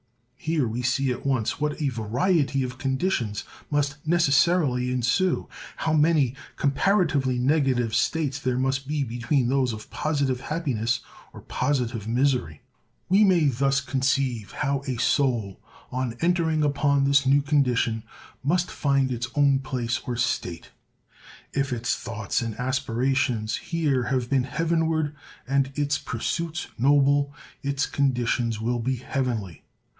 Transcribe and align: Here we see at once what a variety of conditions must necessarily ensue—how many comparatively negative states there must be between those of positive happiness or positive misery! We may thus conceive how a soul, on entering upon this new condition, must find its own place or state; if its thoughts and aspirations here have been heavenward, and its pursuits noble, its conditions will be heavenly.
Here 0.35 0.67
we 0.67 0.81
see 0.81 1.11
at 1.11 1.23
once 1.27 1.61
what 1.61 1.79
a 1.79 1.89
variety 1.89 2.63
of 2.63 2.79
conditions 2.79 3.43
must 3.69 3.97
necessarily 4.07 4.89
ensue—how 4.89 5.93
many 5.93 6.33
comparatively 6.55 7.37
negative 7.37 7.93
states 7.93 8.39
there 8.39 8.57
must 8.57 8.87
be 8.87 9.03
between 9.03 9.47
those 9.47 9.71
of 9.73 9.91
positive 9.91 10.41
happiness 10.41 11.01
or 11.31 11.41
positive 11.41 12.07
misery! 12.07 12.63
We 13.09 13.23
may 13.23 13.45
thus 13.49 13.79
conceive 13.79 14.53
how 14.53 14.81
a 14.87 14.97
soul, 14.97 15.59
on 15.91 16.17
entering 16.21 16.63
upon 16.63 17.03
this 17.03 17.27
new 17.27 17.43
condition, 17.43 18.01
must 18.43 18.71
find 18.71 19.11
its 19.11 19.27
own 19.35 19.59
place 19.59 20.01
or 20.07 20.17
state; 20.17 20.71
if 21.53 21.71
its 21.71 21.95
thoughts 21.95 22.41
and 22.41 22.59
aspirations 22.59 23.57
here 23.57 24.05
have 24.05 24.31
been 24.31 24.45
heavenward, 24.45 25.15
and 25.47 25.71
its 25.75 25.99
pursuits 25.99 26.69
noble, 26.79 27.31
its 27.61 27.85
conditions 27.85 28.59
will 28.59 28.79
be 28.79 28.95
heavenly. 28.95 29.61